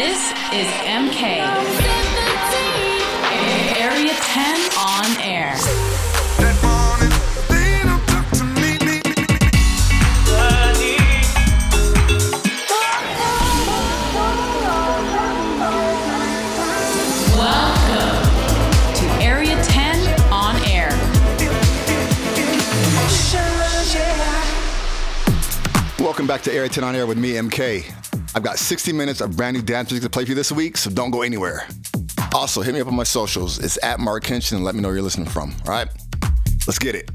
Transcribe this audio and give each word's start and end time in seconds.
This 0.00 0.30
is 0.54 0.66
MK. 0.88 1.20
Area 3.76 4.14
10 4.14 4.60
on 4.78 5.04
air. 5.20 5.52
Welcome 17.36 18.24
to 18.94 19.04
Area 19.22 19.62
10 19.64 20.32
on 20.32 20.56
air. 20.64 20.88
Welcome 26.02 26.26
back 26.26 26.40
to 26.44 26.50
Area 26.50 26.70
10 26.70 26.84
on 26.84 26.96
Air 26.96 27.06
with 27.06 27.18
me, 27.18 27.32
MK. 27.32 28.09
I've 28.34 28.42
got 28.42 28.58
60 28.58 28.92
minutes 28.92 29.20
of 29.20 29.36
brand 29.36 29.56
new 29.56 29.62
dance 29.62 29.90
music 29.90 30.04
to 30.04 30.10
play 30.10 30.24
for 30.24 30.30
you 30.30 30.34
this 30.34 30.52
week, 30.52 30.76
so 30.76 30.88
don't 30.90 31.10
go 31.10 31.22
anywhere. 31.22 31.66
Also, 32.32 32.60
hit 32.62 32.74
me 32.74 32.80
up 32.80 32.86
on 32.86 32.94
my 32.94 33.02
socials. 33.02 33.58
It's 33.58 33.82
at 33.82 33.98
Marc 33.98 34.24
Kinchen 34.24 34.52
and 34.52 34.64
let 34.64 34.74
me 34.74 34.80
know 34.80 34.88
where 34.88 34.96
you're 34.96 35.02
listening 35.02 35.28
from. 35.28 35.52
All 35.66 35.72
right? 35.72 35.88
Let's 36.66 36.78
get 36.78 36.94
it. 36.94 37.10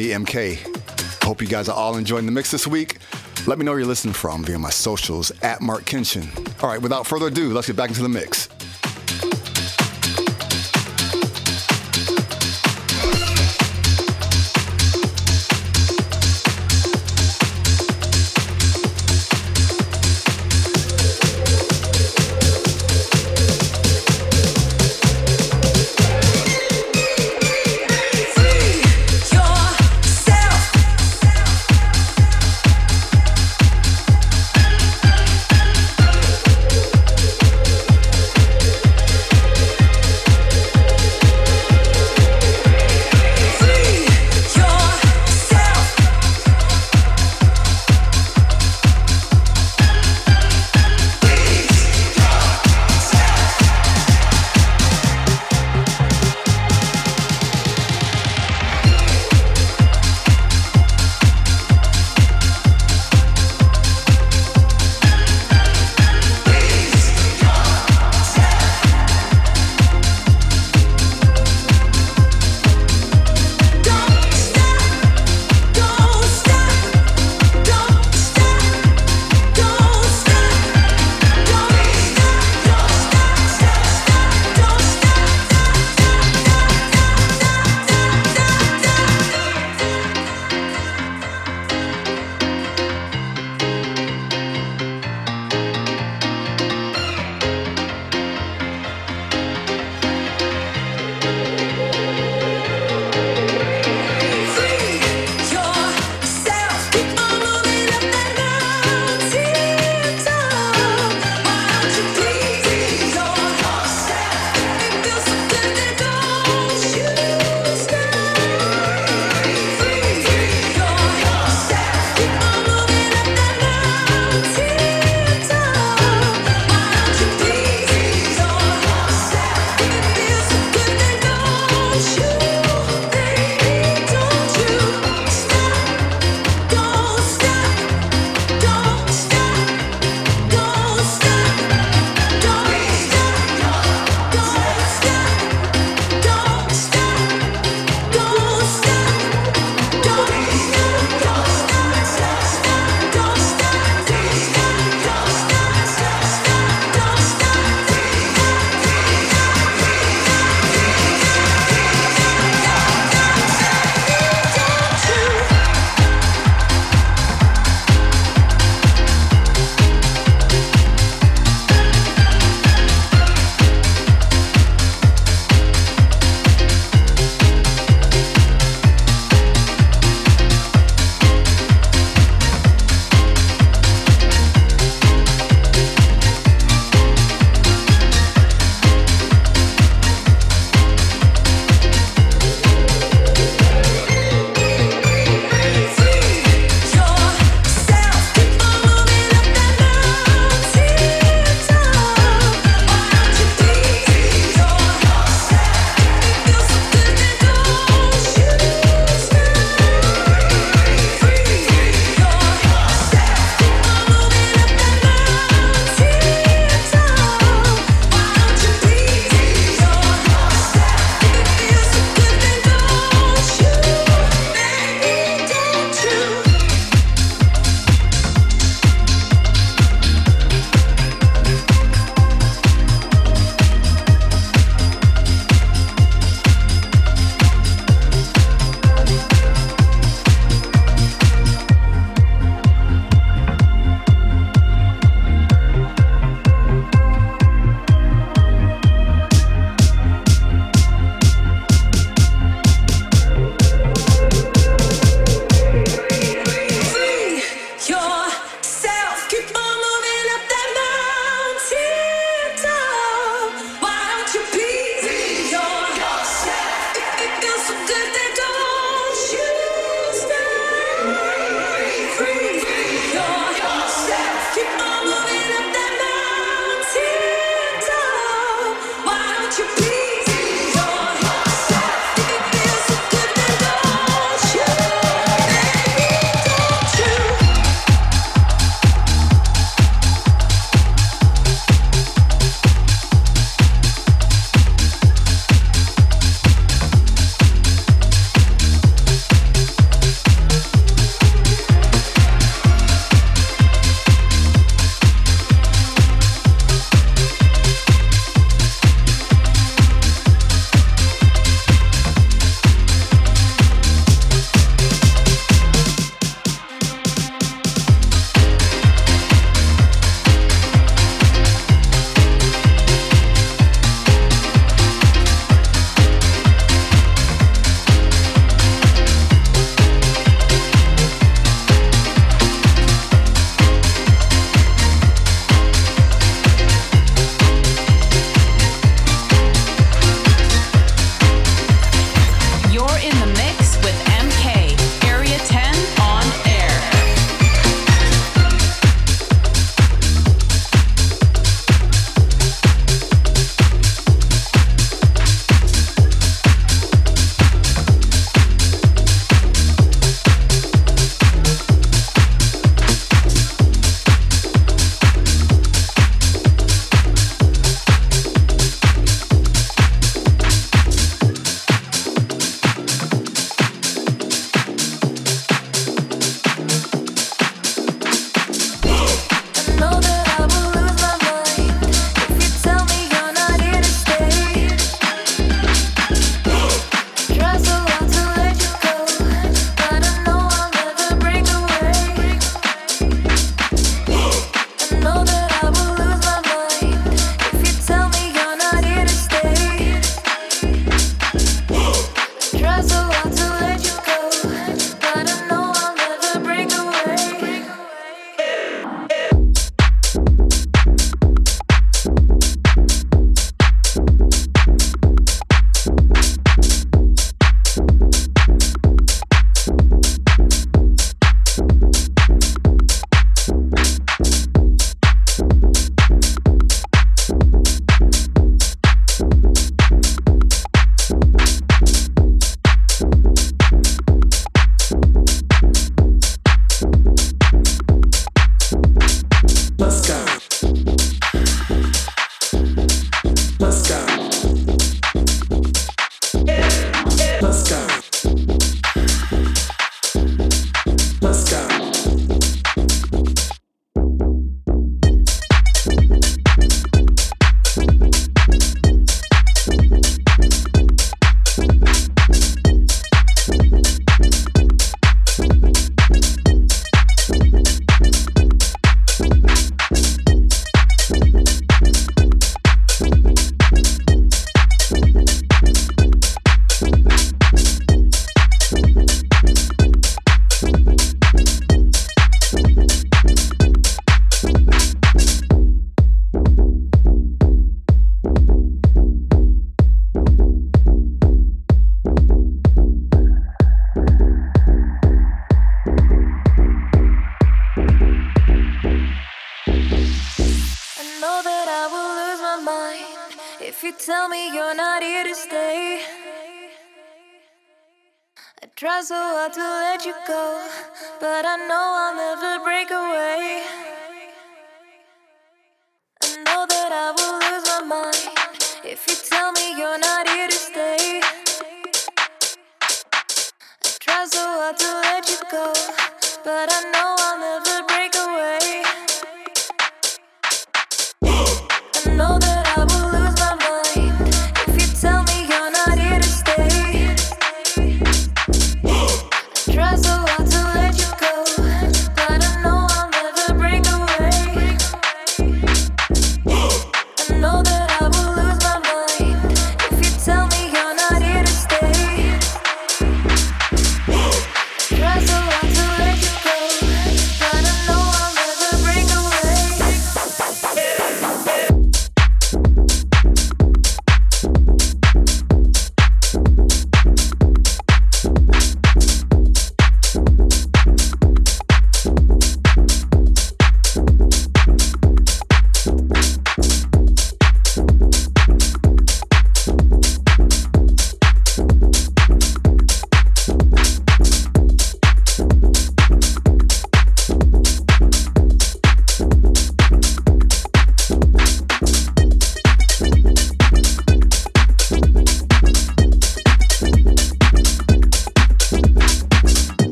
Me, 0.00 0.12
MK. 0.12 1.22
Hope 1.24 1.42
you 1.42 1.46
guys 1.46 1.68
are 1.68 1.76
all 1.76 1.98
enjoying 1.98 2.24
the 2.24 2.32
mix 2.32 2.50
this 2.50 2.66
week. 2.66 2.96
Let 3.46 3.58
me 3.58 3.66
know 3.66 3.72
where 3.72 3.80
you're 3.80 3.86
listening 3.86 4.14
from 4.14 4.42
via 4.42 4.58
my 4.58 4.70
socials 4.70 5.30
at 5.42 5.60
Marc 5.60 5.84
Kinchen. 5.84 6.26
All 6.62 6.70
right, 6.70 6.80
without 6.80 7.06
further 7.06 7.26
ado, 7.26 7.52
let's 7.52 7.66
get 7.66 7.76
back 7.76 7.90
into 7.90 8.02
the 8.02 8.08
mix. 8.08 8.48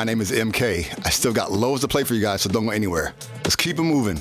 My 0.00 0.04
name 0.04 0.22
is 0.22 0.30
MK. 0.30 1.04
I 1.04 1.10
still 1.10 1.34
got 1.34 1.52
loads 1.52 1.82
to 1.82 1.88
play 1.88 2.04
for 2.04 2.14
you 2.14 2.22
guys, 2.22 2.40
so 2.40 2.48
don't 2.48 2.64
go 2.64 2.70
anywhere. 2.70 3.12
Let's 3.44 3.54
keep 3.54 3.78
it 3.78 3.82
moving. 3.82 4.18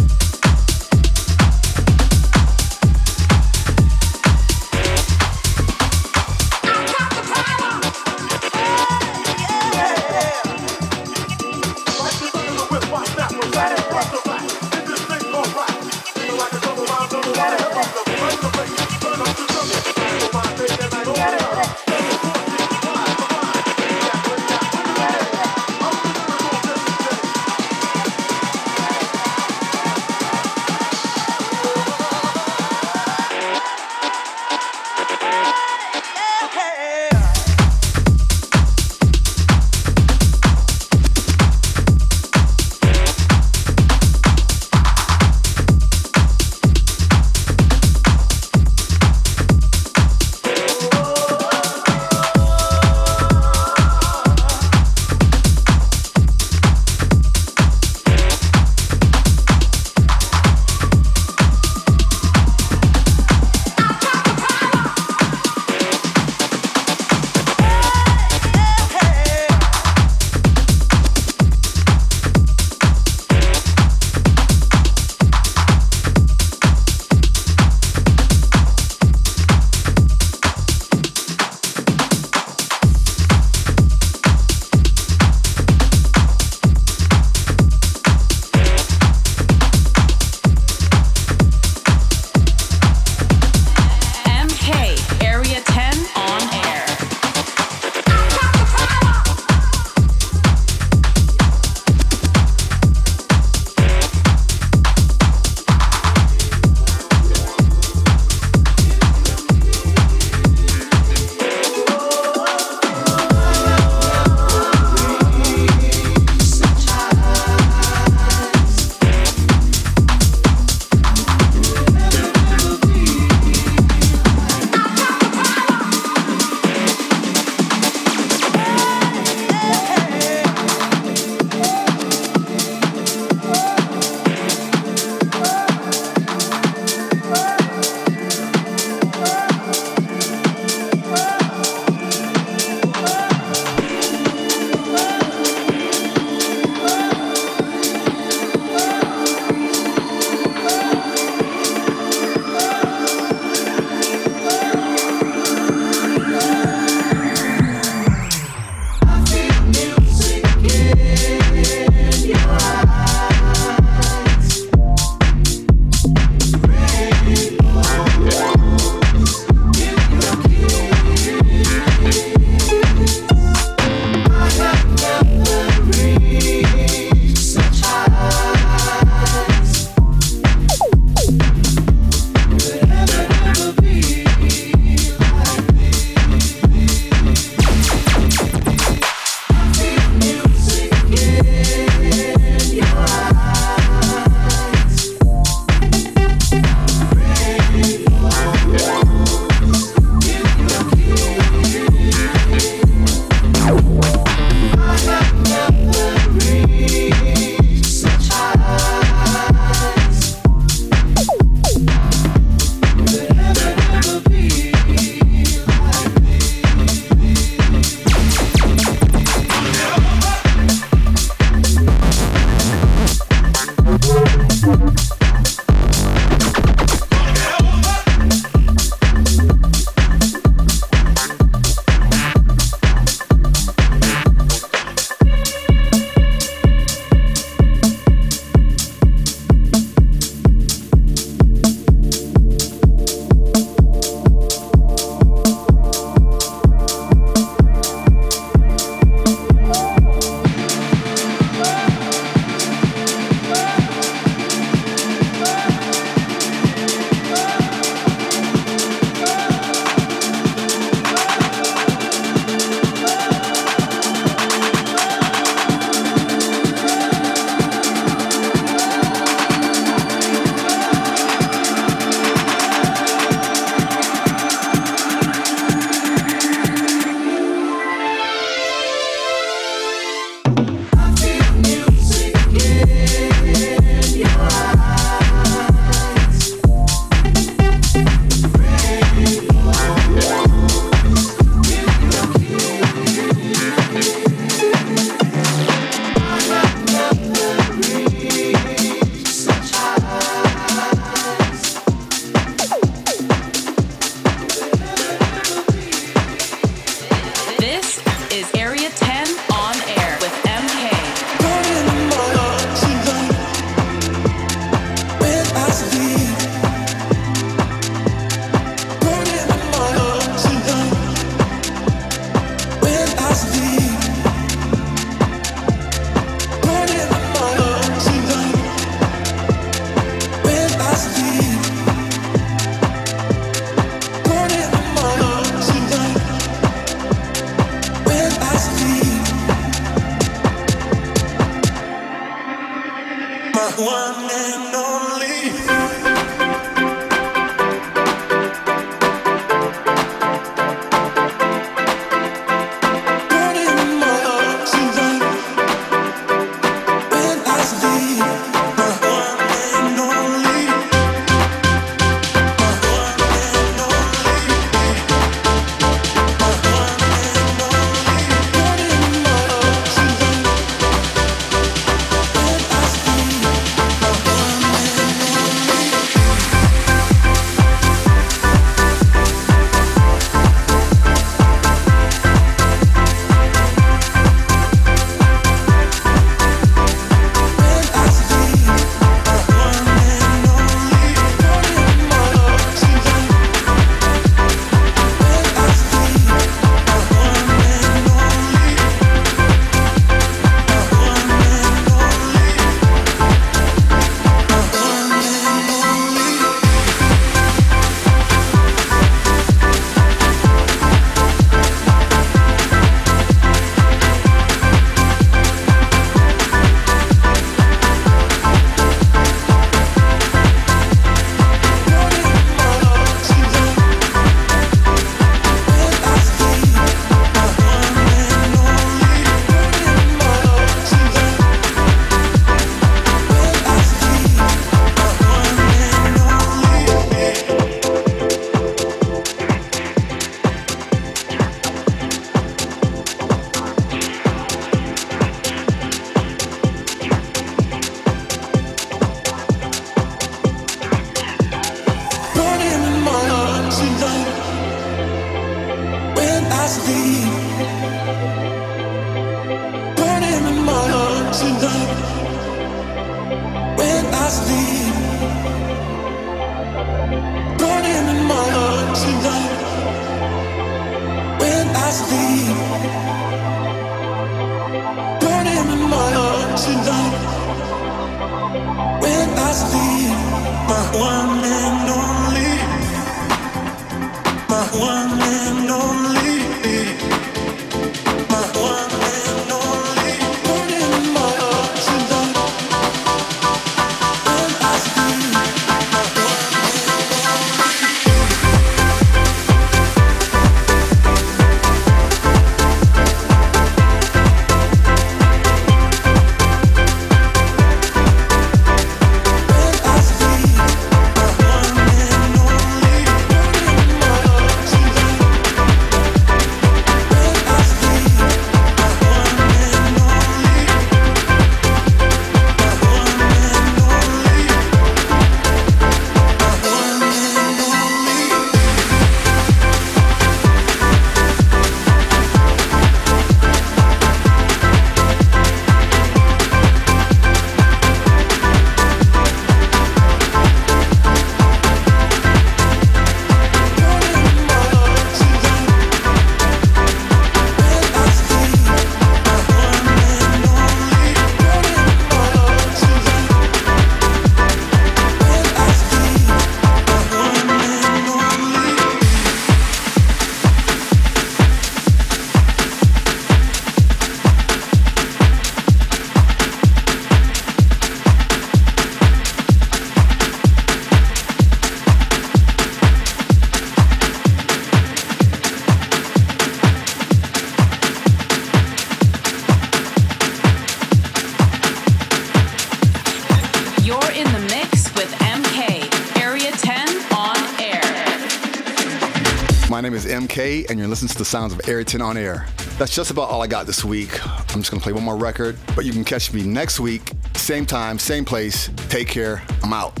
And 591.01 591.09
listening 591.09 591.13
to 591.13 591.17
the 591.17 591.25
sounds 591.25 591.53
of 591.53 591.85
10 591.85 592.01
on 592.01 592.17
air. 592.17 592.45
That's 592.77 592.95
just 592.95 593.11
about 593.11 593.29
all 593.29 593.41
I 593.41 593.47
got 593.47 593.65
this 593.65 593.83
week. 593.83 594.25
I'm 594.25 594.61
just 594.61 594.71
gonna 594.71 594.81
play 594.81 594.93
one 594.93 595.03
more 595.03 595.17
record, 595.17 595.57
but 595.75 595.85
you 595.85 595.91
can 595.91 596.03
catch 596.03 596.33
me 596.33 596.43
next 596.43 596.79
week, 596.79 597.11
same 597.35 597.65
time, 597.65 597.97
same 597.97 598.25
place. 598.25 598.69
Take 598.89 599.07
care. 599.07 599.41
I'm 599.63 599.73
out. 599.73 600.00